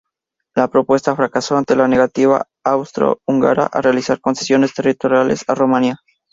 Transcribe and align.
La 0.55 0.67
propuesta 0.67 1.15
fracasó 1.15 1.57
ante 1.57 1.75
la 1.75 1.87
negativa 1.87 2.47
austrohúngara 2.65 3.67
a 3.71 3.81
realizar 3.81 4.19
concesiones 4.19 4.73
territoriales 4.73 5.43
a 5.47 5.53
Rumania. 5.53 5.97